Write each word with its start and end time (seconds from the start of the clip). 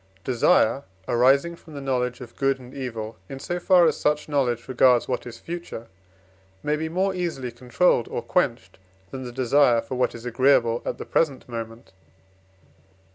PROP. 0.01 0.07
XVI. 0.07 0.23
Desire 0.23 0.83
arising 1.07 1.55
from 1.55 1.75
the 1.75 1.79
knowledge 1.79 2.21
of 2.21 2.35
good 2.35 2.57
and 2.59 2.73
evil, 2.73 3.17
in 3.29 3.37
so 3.37 3.59
far 3.59 3.85
as 3.85 3.95
such 3.97 4.27
knowledge 4.27 4.67
regards 4.67 5.07
what 5.07 5.27
is 5.27 5.37
future, 5.37 5.89
may 6.63 6.75
be 6.75 6.89
more 6.89 7.13
easily 7.13 7.51
controlled 7.51 8.07
or 8.07 8.23
quenched, 8.23 8.79
than 9.11 9.25
the 9.25 9.31
desire 9.31 9.79
for 9.79 9.93
what 9.93 10.15
is 10.15 10.25
agreeable 10.25 10.81
at 10.87 10.97
the 10.97 11.05
present 11.05 11.47
moment. 11.47 11.91